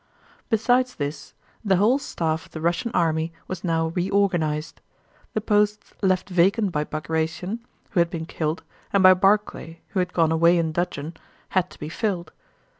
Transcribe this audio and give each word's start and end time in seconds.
Besides 0.49 0.95
this, 0.95 1.35
the 1.63 1.75
whole 1.75 1.99
staff 1.99 2.47
of 2.47 2.53
the 2.53 2.59
Russian 2.59 2.89
army 2.91 3.31
was 3.47 3.63
now 3.63 3.89
reorganized. 3.89 4.81
The 5.35 5.41
posts 5.41 5.93
left 6.01 6.27
vacant 6.27 6.71
by 6.71 6.85
Bagratión, 6.85 7.59
who 7.91 7.99
had 7.99 8.09
been 8.09 8.25
killed, 8.25 8.63
and 8.91 9.03
by 9.03 9.13
Barclay, 9.13 9.79
who 9.89 9.99
had 9.99 10.11
gone 10.11 10.31
away 10.31 10.57
in 10.57 10.71
dudgeon, 10.71 11.17
had 11.49 11.69
to 11.69 11.77
be 11.79 11.87
filled. 11.87 12.31